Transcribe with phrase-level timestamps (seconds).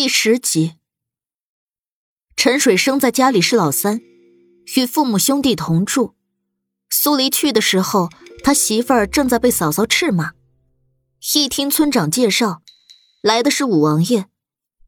[0.00, 0.74] 第十集，
[2.36, 4.00] 陈水生在家里是老三，
[4.76, 6.14] 与父母兄弟同住。
[6.88, 8.08] 苏黎去的时候，
[8.44, 10.34] 他媳妇儿正在被嫂嫂斥骂。
[11.34, 12.62] 一听村长介绍，
[13.22, 14.26] 来的是五王爷，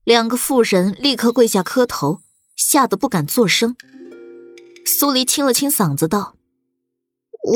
[0.04, 2.20] 两个妇人立刻跪下磕头，
[2.54, 3.74] 吓得不敢作声。
[4.86, 6.36] 苏黎清了清嗓子道：“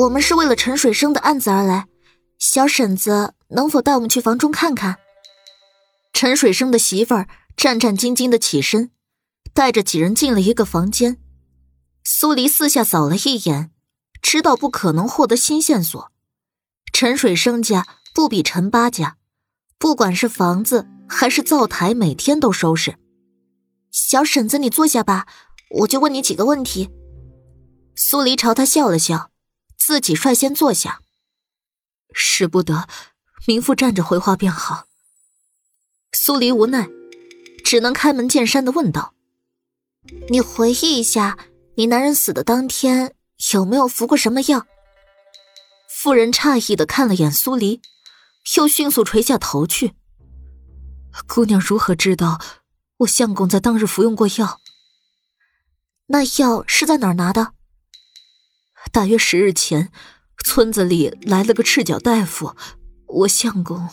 [0.01, 1.87] 我们是为了陈水生的案子而来，
[2.37, 4.97] 小婶子能否带我们去房中看看？”
[6.11, 8.91] 陈水生的媳妇儿战战兢兢的起身，
[9.53, 11.17] 带着几人进了一个房间。
[12.03, 13.71] 苏黎四下扫了一眼，
[14.21, 16.11] 知道不可能获得新线索。
[16.93, 19.17] 陈水生家不比陈八家，
[19.77, 22.97] 不管是房子还是灶台，每天都收拾。
[23.91, 25.25] 小婶子，你坐下吧，
[25.79, 26.89] 我就问你几个问题。
[27.95, 29.31] 苏黎朝他笑了笑，
[29.77, 31.01] 自己率先坐下。
[32.13, 32.87] 使不得，
[33.47, 34.85] 民妇站着回话便好。
[36.11, 36.87] 苏黎无奈，
[37.65, 39.15] 只能开门见山的问道
[40.29, 41.37] ：“你回忆一下，
[41.75, 43.15] 你男人死的当天
[43.53, 44.67] 有没有服过什么药？”
[45.89, 47.81] 妇人诧异的看了眼苏黎，
[48.55, 49.95] 又迅速垂下头去。
[51.25, 52.39] 姑娘如何知道
[52.97, 54.61] 我相公在当日服用过药？
[56.07, 57.53] 那药是在哪儿拿的？
[58.91, 59.91] 大约十日前，
[60.43, 62.55] 村子里来了个赤脚大夫，
[63.07, 63.89] 我相公。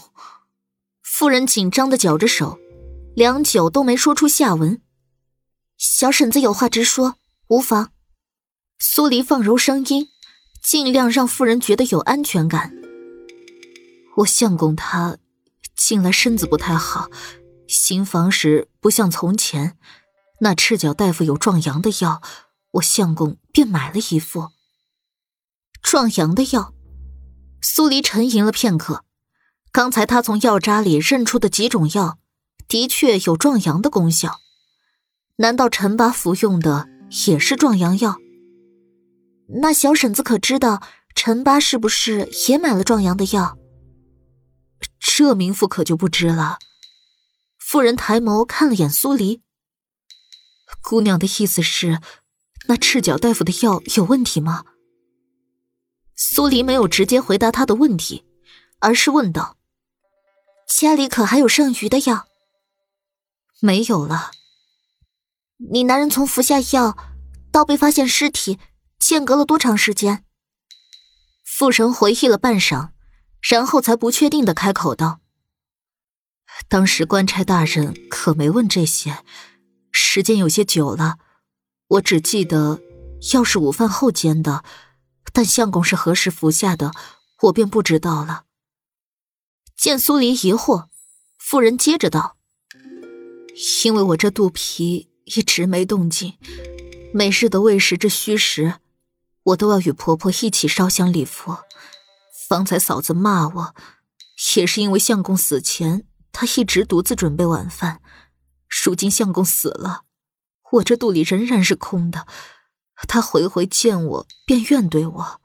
[1.02, 2.58] 妇人紧张的绞着手，
[3.14, 4.80] 良久都没说出下文。
[5.76, 7.16] 小婶子有话直说，
[7.48, 7.92] 无妨。
[8.78, 10.08] 苏黎放柔声音，
[10.62, 12.72] 尽量让妇人觉得有安全感。
[14.16, 15.18] 我相公他
[15.76, 17.10] 近来身子不太好，
[17.68, 19.76] 行房时不像从前。
[20.40, 22.22] 那赤脚大夫有壮阳的药，
[22.72, 24.48] 我相公便买了一副。
[25.82, 26.72] 壮阳的药，
[27.60, 29.04] 苏黎沉吟了片刻。
[29.70, 32.18] 刚才他从药渣里认出的几种药，
[32.68, 34.40] 的确有壮阳的功效。
[35.36, 36.88] 难道陈八服用的
[37.26, 38.18] 也是壮阳药？
[39.60, 40.82] 那小婶子可知道
[41.14, 43.58] 陈八是不是也买了壮阳的药？
[44.98, 46.58] 这名妇可就不知了。
[47.58, 49.42] 妇人抬眸看了眼苏黎，
[50.82, 52.00] 姑娘的意思是，
[52.66, 54.64] 那赤脚大夫的药有问题吗？
[56.14, 58.24] 苏黎没有直接回答他的问题，
[58.80, 59.56] 而是问道。
[60.68, 62.26] 家里可还有剩余的药？
[63.62, 64.32] 没有了。
[65.70, 66.98] 你男人从服下药
[67.52, 68.58] 到被发现尸体，
[68.98, 70.24] 间隔了多长时间？
[71.44, 72.90] 傅神回忆了半晌，
[73.40, 75.20] 然后才不确定的开口道
[76.68, 79.22] ：“当时官差大人可没问这些，
[79.92, 81.18] 时间有些久了，
[81.86, 82.80] 我只记得
[83.32, 84.64] 药是午饭后煎的，
[85.32, 86.90] 但相公是何时服下的，
[87.42, 88.46] 我便不知道了。”
[89.78, 90.88] 见苏黎疑惑，
[91.38, 92.36] 妇人接着道
[93.84, 96.34] ：“因为我这肚皮一直没动静，
[97.12, 98.74] 每日的喂食之虚实，
[99.42, 101.64] 我都要与婆婆一起烧香礼佛。
[102.48, 103.74] 方才嫂子骂我，
[104.56, 108.00] 也是因为相公死前，她一直独自准备晚饭。
[108.84, 110.02] 如今相公死了，
[110.72, 112.26] 我这肚里仍然是空的，
[113.08, 115.40] 她回回见我便怨怼我。”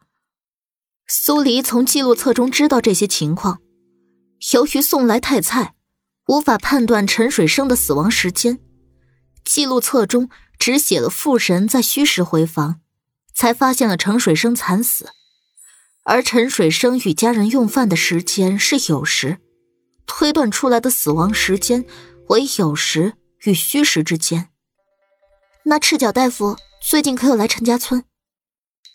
[1.08, 3.62] 苏黎从记录册中知道这些情况。
[4.54, 5.74] 由于送来太菜，
[6.28, 8.60] 无法判断陈水生的死亡时间。
[9.44, 10.30] 记录册中
[10.60, 12.82] 只写了妇人在戌时回房，
[13.34, 15.10] 才发现了陈水生惨死。
[16.04, 19.40] 而陈水生与家人用饭的时间是酉时，
[20.06, 21.86] 推断出来的死亡时间
[22.30, 23.14] 为酉时
[23.44, 24.50] 与戌时之间。
[25.64, 28.06] 那赤脚大夫最近可有来陈家村？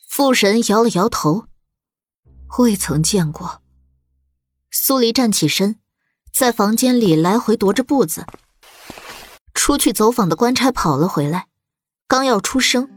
[0.09, 1.47] 妇神摇了摇头，
[2.59, 3.63] 未曾见过。
[4.71, 5.79] 苏黎站起身，
[6.33, 8.27] 在房间里来回踱着步子。
[9.55, 11.47] 出去走访的官差跑了回来，
[12.09, 12.89] 刚要出声，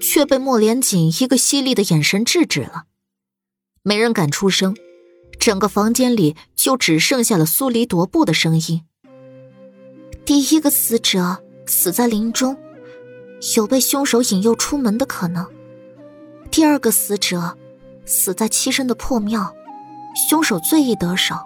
[0.00, 2.84] 却被莫连锦一个犀利的眼神制止了。
[3.82, 4.76] 没人敢出声，
[5.38, 8.82] 整个房间里就只剩下了苏黎踱步的声音。
[10.24, 12.56] 第一个死者死在林中，
[13.56, 15.46] 有被凶手引诱出门的可能。
[16.50, 17.58] 第二个死者
[18.06, 19.54] 死在栖身的破庙。
[20.30, 21.36] 凶手最易得手。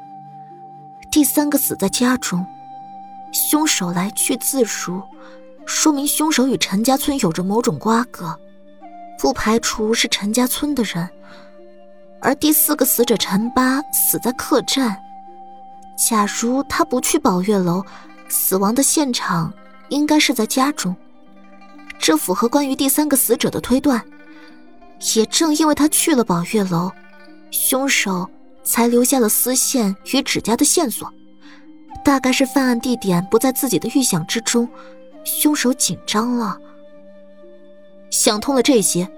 [1.10, 2.46] 第三个死在家中，
[3.32, 5.02] 凶手来去自如，
[5.66, 8.38] 说明凶手与陈家村有着某种瓜葛，
[9.18, 11.10] 不排除是陈家村的人。
[12.20, 14.96] 而第四个死者陈八死在客栈，
[15.96, 17.82] 假如他不去宝月楼，
[18.28, 19.52] 死亡的现场
[19.88, 20.94] 应该是在家中，
[21.98, 24.00] 这符合关于第三个死者的推断。
[25.16, 26.92] 也正因为他去了宝月楼，
[27.50, 28.30] 凶手。
[28.62, 31.12] 才留下了丝线与指甲的线索，
[32.04, 34.68] 大概是犯案地点不在自己的预想之中，
[35.24, 36.58] 凶手紧张了。
[38.10, 39.08] 想通了这些，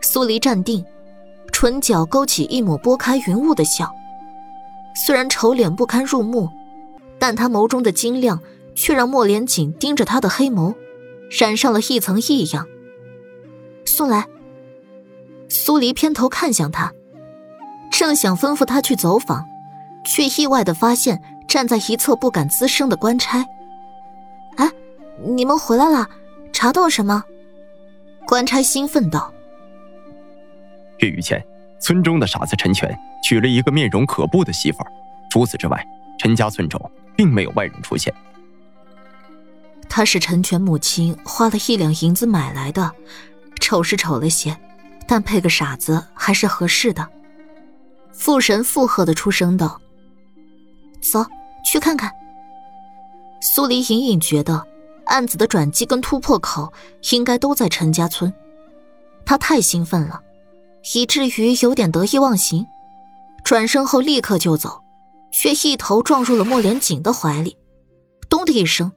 [0.00, 0.84] 苏黎站定，
[1.52, 3.92] 唇角勾起一抹拨开云雾的笑。
[4.94, 6.50] 虽然丑脸不堪入目，
[7.18, 8.40] 但他眸中的晶亮
[8.74, 10.74] 却让莫连锦盯着他的黑眸，
[11.30, 12.66] 染上了一层异样。
[13.84, 14.26] 送来。
[15.48, 16.92] 苏黎偏头看向他，
[17.92, 19.46] 正想吩咐他去走访，
[20.02, 23.46] 却意外的发现站在一侧不敢吱声的官差。
[24.56, 24.68] 哎，
[25.22, 26.08] 你们回来了，
[26.52, 27.22] 查到什么？
[28.26, 29.32] 官差兴奋道
[30.98, 31.44] ：“月余前，
[31.80, 34.90] 村中的傻子陈全娶了一个面容可怖的媳妇儿。
[35.30, 35.86] 除此之外，
[36.18, 36.80] 陈家村中
[37.14, 38.12] 并没有外人出现。
[39.88, 42.90] 他是陈全母亲花了一两银子买来的，
[43.60, 44.56] 丑是丑了些，
[45.06, 47.06] 但配个傻子还是合适的。”
[48.12, 49.80] 父神附和的出声道
[51.00, 51.24] ：“走
[51.64, 52.12] 去看看。”
[53.42, 54.66] 苏黎隐隐觉得。
[55.06, 56.72] 案子的转机跟突破口
[57.10, 58.32] 应该都在陈家村，
[59.26, 60.22] 他太兴奋了，
[60.94, 62.64] 以至于有点得意忘形，
[63.44, 64.82] 转身后立刻就走，
[65.30, 67.58] 却一头撞入了莫连锦的怀里。
[68.30, 68.92] 咚的一声，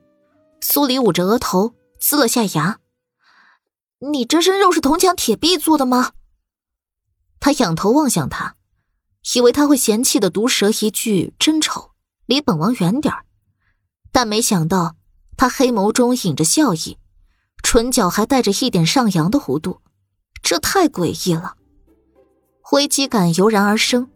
[0.62, 2.80] 苏黎捂着额头呲了下牙
[4.12, 6.12] ：“你这身肉是铜墙铁壁做的吗？”
[7.42, 8.55] 他仰头望向他，
[9.34, 11.92] 以为他会嫌弃的毒舌一句“真丑”，
[12.28, 13.26] 离本王远点儿
[14.12, 14.96] 但没想到。
[15.38, 16.98] 他黑眸中隐着笑意，
[17.62, 19.82] 唇角还带着一点上扬的弧度，
[20.42, 21.56] 这太诡异了。
[22.72, 24.08] 危机感油然而生，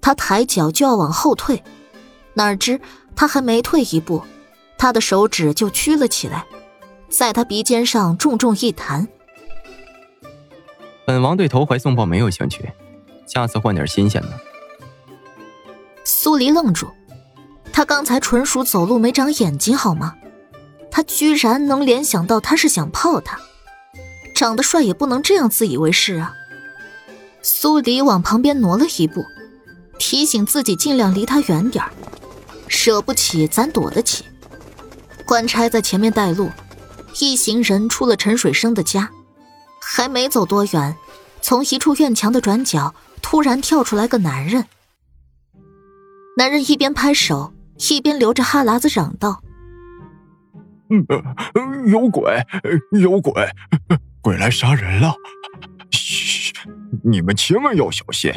[0.00, 1.62] 他抬脚就要往后退，
[2.32, 2.80] 哪知
[3.14, 4.24] 他还没退一步，
[4.78, 6.46] 他的手指就屈了起来，
[7.10, 9.06] 在他鼻尖上重重一弹。
[11.06, 12.72] 本王对投怀送抱没有兴趣，
[13.26, 14.28] 下次换点新鲜的。
[16.04, 16.88] 苏黎愣住，
[17.72, 20.14] 他刚才纯属走路没长眼睛，好吗？
[20.90, 23.38] 他居然能联想到他是想泡他，
[24.34, 26.32] 长得帅也不能这样自以为是啊！
[27.42, 29.24] 苏黎往旁边挪了一步，
[29.98, 31.90] 提醒自己尽量离他远点儿，
[32.68, 34.24] 惹不起咱躲得起。
[35.26, 36.50] 官差在前面带路，
[37.20, 39.10] 一行人出了陈水生的家，
[39.80, 40.96] 还没走多远，
[41.42, 44.66] 从一处院墙的转角突然跳出来个男人。
[46.38, 47.54] 男人一边拍手，
[47.90, 49.42] 一边流着哈喇子嚷道。
[50.88, 51.04] 嗯，
[51.88, 52.40] 有鬼，
[53.00, 53.32] 有鬼，
[54.20, 55.14] 鬼来杀人了！
[55.90, 56.52] 嘘，
[57.02, 58.32] 你们千万要小心，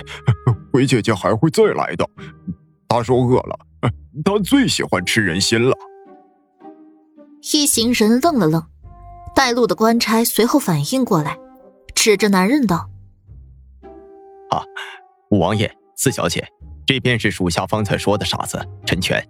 [0.71, 2.09] 鬼姐姐还会再来的。
[2.87, 3.59] 她说饿了，
[4.23, 5.77] 她最喜欢吃人心了。
[7.53, 8.65] 一行人愣了愣，
[9.35, 11.37] 带路的官差随后反应过来，
[11.93, 12.89] 指着男人道
[14.49, 14.63] ：“啊，
[15.31, 16.47] 五王爷，四小姐，
[16.85, 19.27] 这便是属下方才说的傻子陈全。”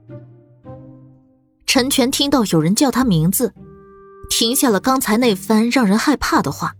[1.66, 3.54] 陈全听到有人叫他名字，
[4.30, 6.74] 停下了刚才那番让人害怕的话，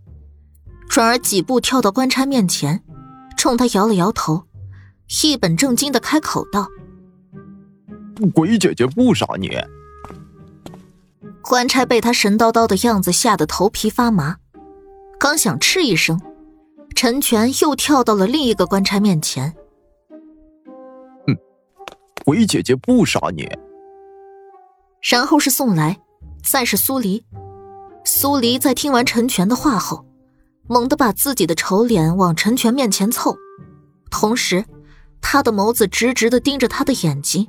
[0.88, 2.82] 转而几步跳到官差面前，
[3.36, 4.46] 冲他摇了摇头，
[5.22, 6.66] 一本正经的开口道
[8.34, 9.50] ：“鬼姐姐不傻你。”
[11.42, 14.36] 官差被他神叨叨的样子吓得头皮发麻，
[15.18, 16.20] 刚想斥一声，
[16.94, 19.54] 陈全又跳到了另一个官差面前
[21.26, 21.36] ：“嗯，
[22.24, 23.48] 鬼姐姐不杀你。”
[25.10, 25.98] 然后是宋来，
[26.44, 27.24] 再是苏黎。
[28.04, 30.04] 苏黎在听完陈全的话后，
[30.68, 33.36] 猛地把自己的丑脸往陈全面前凑，
[34.10, 34.64] 同时，
[35.22, 37.48] 他的眸子直直的盯着他的眼睛，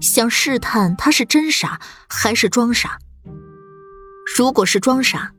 [0.00, 2.98] 想试探他是真傻还是装傻。
[4.36, 5.32] 如果是装傻，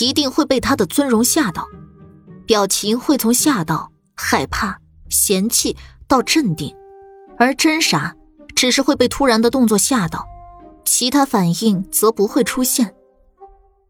[0.00, 1.66] 一定会被他的尊容吓到，
[2.52, 4.78] 表情会从吓到、害怕、
[5.08, 5.74] 嫌弃
[6.06, 6.76] 到镇定；
[7.38, 8.14] 而真傻，
[8.54, 10.28] 只是会被突然的动作吓到。
[10.84, 12.94] 其他反应则不会出现。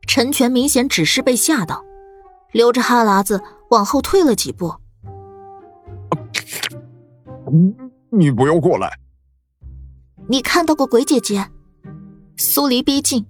[0.07, 1.85] 陈全明显只是被吓到，
[2.52, 4.73] 流着哈喇子往后退了几步。
[8.12, 8.97] 你不要过来！
[10.28, 11.50] 你看到过鬼姐姐？
[12.37, 13.26] 苏黎逼近，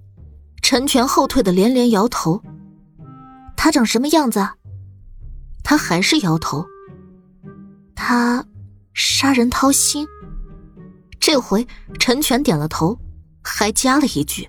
[0.60, 2.42] 陈全后退的连连摇头。
[3.56, 4.46] 她长什么样子？
[5.62, 6.64] 他还是摇头。
[7.94, 8.44] 他
[8.94, 10.06] 杀人掏心。
[11.20, 11.66] 这回
[11.98, 12.98] 陈全点了头。
[13.44, 14.48] 还加了一句：“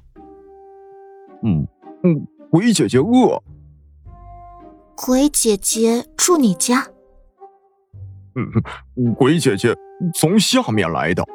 [1.41, 1.67] 嗯
[2.03, 3.41] 嗯，鬼姐姐饿。”
[4.95, 6.87] 鬼姐姐住你家？
[8.35, 9.75] 嗯，鬼姐姐
[10.13, 11.25] 从下面来的。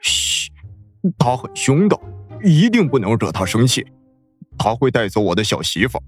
[0.00, 0.48] 嘘，
[1.18, 2.00] 她很凶的，
[2.44, 3.84] 一定不能惹她生气。
[4.56, 6.00] 她会带走我的小媳妇，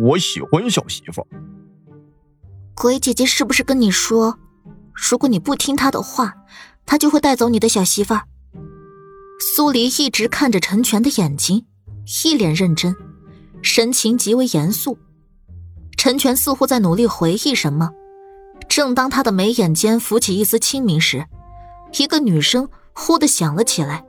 [0.00, 1.24] 我喜欢小媳妇。
[2.80, 4.38] 鬼姐姐是不是跟你说，
[4.94, 6.32] 如果你不听她的话，
[6.86, 8.22] 她就会带走你的小媳妇儿？
[9.38, 11.66] 苏黎一直看着陈全的眼睛，
[12.24, 12.96] 一脸认真，
[13.60, 14.96] 神情极为严肃。
[15.98, 17.90] 陈全似乎在努力回忆什么。
[18.66, 21.26] 正当他的眉眼间浮起一丝清明时，
[21.98, 24.06] 一个女声忽的响了起来：“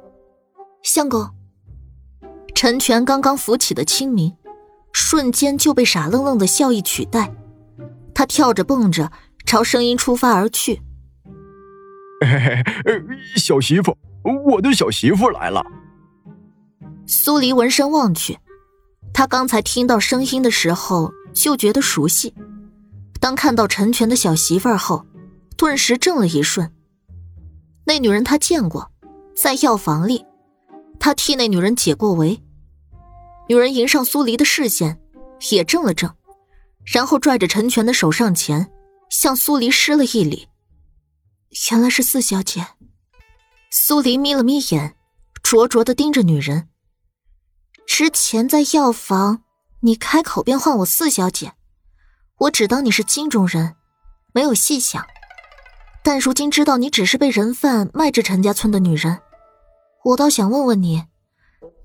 [0.82, 1.30] 相公。”
[2.56, 4.34] 陈全刚刚浮起的清明，
[4.94, 7.36] 瞬间就被傻愣愣的笑意取代。
[8.14, 9.12] 他跳着蹦着
[9.46, 10.82] 朝声音出发而去。
[13.36, 13.98] 小媳妇，
[14.46, 15.66] 我的小媳妇来了。
[17.08, 18.38] 苏黎闻声望去，
[19.14, 22.34] 他刚才听到声音的时候就觉得熟悉。
[23.20, 25.06] 当看到陈全的小媳妇儿后，
[25.58, 26.72] 顿时怔了一瞬。
[27.86, 28.92] 那女人他见过，
[29.36, 30.26] 在药房里，
[31.00, 32.42] 他替那女人解过围。
[33.50, 35.00] 女人迎上苏黎的视线，
[35.52, 36.14] 也怔了怔，
[36.86, 38.72] 然后拽着陈全的手上前，
[39.10, 40.48] 向苏黎施了一礼。
[41.72, 42.66] 原来是四小姐。
[43.70, 44.96] 苏黎眯了眯眼，
[45.44, 46.70] 灼灼的盯着女人。
[47.88, 49.44] 之前在药房，
[49.82, 51.54] 你开口便唤我四小姐。
[52.40, 53.76] 我只当你是京中人，
[54.34, 55.06] 没有细想。
[56.04, 59.22] 但如今知道你只是被人贩卖至陈家村的女人，
[60.04, 61.04] 我倒想问问你，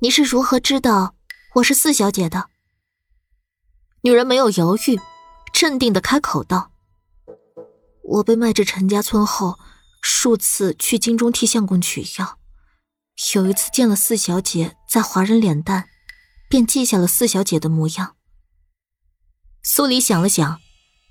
[0.01, 1.15] 你是如何知道
[1.57, 2.47] 我是四小姐的？
[4.07, 5.01] 女人没有犹豫，
[5.53, 6.71] 镇定的开口道
[8.07, 9.59] ：“我被卖至陈家村后，
[10.01, 12.39] 数次去京中替相公取药，
[13.35, 15.89] 有一次见了四小姐在华人脸蛋，
[16.49, 18.15] 便记下了四小姐的模样。”
[19.65, 20.61] 苏黎想了想，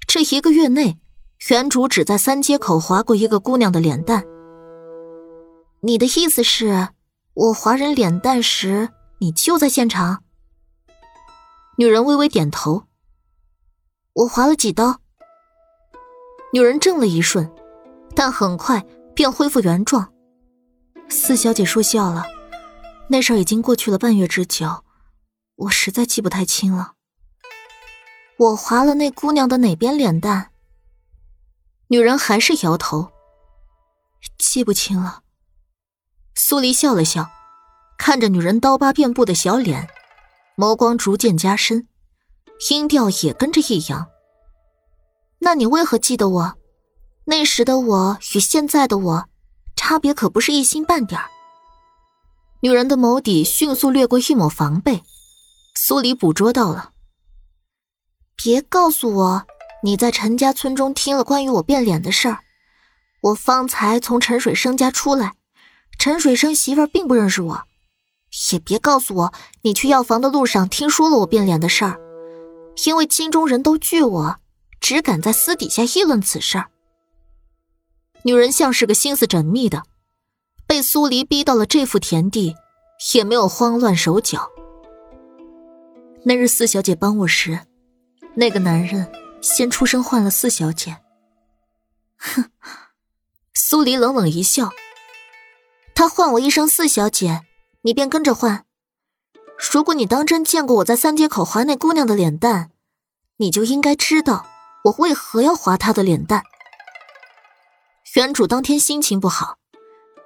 [0.08, 0.98] 这一个月内，
[1.50, 4.24] 原主只在三街口划过一个姑娘的脸蛋。
[5.82, 6.88] 你的意思是，
[7.34, 8.88] 我划人脸蛋时，
[9.20, 10.24] 你就在现场？
[11.78, 12.84] 女人微微点头。
[14.14, 15.02] 我划了几刀？
[16.54, 17.54] 女人怔了一瞬，
[18.16, 20.14] 但很快便恢复原状。
[21.10, 22.26] 四小姐说笑了，
[23.10, 24.86] 那事儿已经过去了半月之久，
[25.56, 26.94] 我实在记不太清了。
[28.38, 30.52] 我划了那姑娘的哪边脸蛋？
[31.88, 33.12] 女人还是摇头，
[34.38, 35.24] 记不清了。
[36.36, 37.30] 苏黎笑了笑，
[37.98, 39.90] 看着女人刀疤遍布的小脸，
[40.58, 41.88] 眸光逐渐加深，
[42.70, 44.08] 音调也跟着一扬。
[45.40, 46.56] 那你为何记得我？
[47.26, 49.26] 那时的我与现在的我，
[49.76, 51.28] 差别可不是一星半点儿。
[52.62, 55.04] 女人的眸底迅速掠过一抹防备，
[55.76, 56.92] 苏黎捕捉到了。
[58.36, 59.48] 别告诉我
[59.84, 62.40] 你在陈家村中听了关于我变脸的事儿。
[63.22, 65.34] 我方才从陈水生家出来，
[66.00, 67.64] 陈水生媳妇儿并不认识我。
[68.52, 72.00] 也别告诉我你去药房的路上听说了我变脸的事儿，
[72.86, 74.36] 因为京中人都惧我，
[74.80, 76.70] 只敢在私底下议论此事儿。
[78.24, 79.84] 女人像是个心思缜密的，
[80.68, 82.56] 被苏黎逼到了这副田地，
[83.14, 84.50] 也没有慌乱手脚。
[86.24, 87.60] 那日四小姐帮我时。
[88.34, 89.10] 那个男人
[89.42, 90.98] 先出声唤了四小姐。
[92.18, 92.50] 哼，
[93.54, 94.72] 苏黎冷冷一笑。
[95.94, 97.46] 他唤我一声四小姐，
[97.86, 98.66] 你便跟着换。
[99.72, 102.72] 如果你当真见过我在三街口划那姑娘的脸蛋，
[103.38, 104.48] 你就应该知道
[104.86, 106.44] 我为何要划她的脸蛋。
[108.16, 109.60] 原主当天心情不好，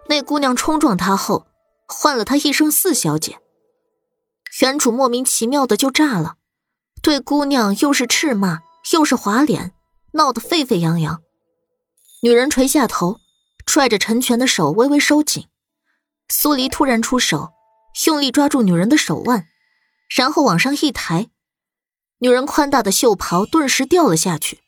[0.07, 1.47] 那姑娘冲撞他后，
[1.85, 3.39] 唤了他一声四小姐。
[4.61, 6.35] 原主莫名其妙的就炸了。
[7.01, 8.59] 对姑娘又是斥骂
[8.93, 9.73] 又是划脸，
[10.13, 11.21] 闹得沸沸扬扬。
[12.21, 13.19] 女人垂下头，
[13.65, 15.48] 拽着陈全的手微微收紧。
[16.31, 17.50] 苏黎突然出手，
[18.05, 19.48] 用力抓住女人的手腕，
[20.15, 21.29] 然后往上一抬，
[22.19, 24.59] 女人宽大的袖袍顿时掉了下去，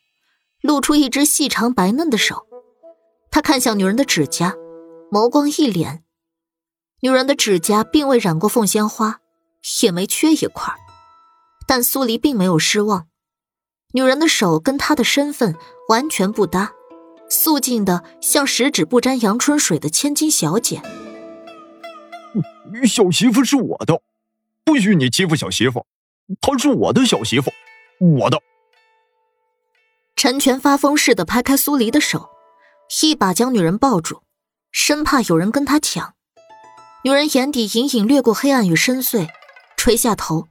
[0.60, 2.46] 露出一只细长白嫩的手。
[3.30, 4.54] 他看向女人的指甲，
[5.10, 6.00] 眸光一敛。
[7.00, 9.20] 女人的指甲并未染过凤仙花，
[9.82, 10.74] 也没缺一块。
[11.66, 13.06] 但苏黎并没有失望，
[13.92, 15.56] 女人的手跟她的身份
[15.88, 16.72] 完全不搭，
[17.30, 20.82] 素净的像十指不沾阳春水的千金小姐。
[22.86, 24.00] 小媳妇是我的，
[24.64, 25.86] 不许你欺负小媳妇，
[26.40, 27.52] 她是我的小媳妇，
[27.98, 28.40] 我的。
[30.16, 32.30] 陈全发疯似的拍开苏黎的手，
[33.02, 34.22] 一把将女人抱住，
[34.70, 36.14] 生怕有人跟他抢。
[37.04, 39.28] 女人眼底隐隐掠过黑暗与深邃，
[39.76, 40.48] 垂下头。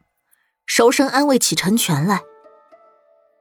[0.77, 2.21] 柔声安慰起陈全来：“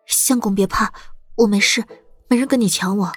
[0.07, 0.93] 相公别怕，
[1.37, 1.85] 我没事，
[2.29, 3.13] 没人跟你抢我。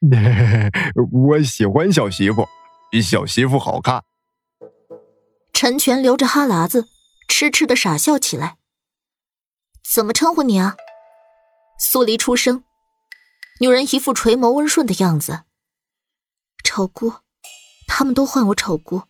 [1.28, 2.46] 我喜欢小媳妇，
[2.90, 4.04] 比小媳妇好看。”
[5.52, 6.88] 陈全流着哈喇子，
[7.28, 8.56] 痴痴的傻笑起来。
[9.82, 10.76] 怎么称呼你啊？
[11.78, 12.64] 苏黎出声。
[13.60, 15.44] 女人一副垂眸温顺的样子。
[16.64, 17.12] 丑姑，
[17.86, 19.02] 他们都唤我丑姑。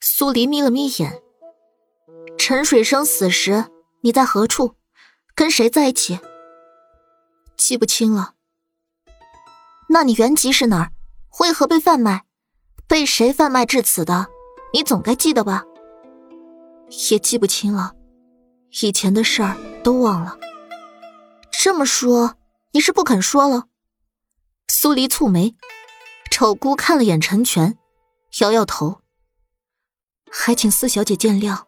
[0.00, 1.20] 苏黎眯了眯眼。
[2.38, 3.70] 陈水生死时，
[4.02, 4.76] 你在何处？
[5.34, 6.20] 跟谁在一起？
[7.56, 8.34] 记不清了。
[9.88, 10.92] 那你原籍是哪儿？
[11.40, 12.24] 为何被贩卖？
[12.86, 14.26] 被谁贩卖至此的？
[14.72, 15.64] 你总该记得吧？
[17.10, 17.94] 也记不清了，
[18.82, 20.38] 以前的事儿都忘了。
[21.50, 22.36] 这么说，
[22.72, 23.64] 你是不肯说了？
[24.68, 25.54] 苏黎蹙眉，
[26.30, 27.78] 丑姑看了眼陈全，
[28.40, 29.00] 摇摇头。
[30.30, 31.62] 还请四小姐见谅，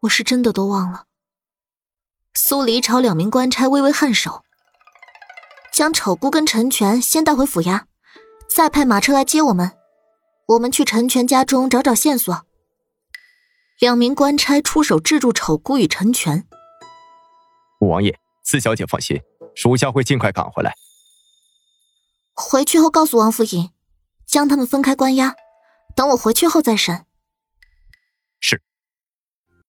[0.00, 1.04] 我是真的都忘了。
[2.34, 4.42] 苏黎朝两名官差微微颔首，
[5.72, 7.82] 将丑姑跟陈全先带回府衙，
[8.48, 9.70] 再派马车来接我们。
[10.46, 12.46] 我们去陈全家中找找线索。
[13.80, 16.46] 两名官差出手制住丑姑与陈全。
[17.80, 19.20] 五王爷，四小姐放心，
[19.54, 20.74] 属下会尽快赶回来。
[22.34, 23.70] 回去后告诉王府尹，
[24.26, 25.34] 将他们分开关押，
[25.96, 27.06] 等我回去后再审。